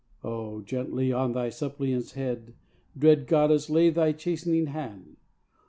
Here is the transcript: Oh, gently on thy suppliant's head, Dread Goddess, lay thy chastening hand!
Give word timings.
Oh, 0.23 0.61
gently 0.61 1.13
on 1.13 1.33
thy 1.33 1.49
suppliant's 1.49 2.13
head, 2.13 2.55
Dread 2.97 3.27
Goddess, 3.27 3.69
lay 3.69 3.91
thy 3.91 4.13
chastening 4.13 4.65
hand! 4.65 5.17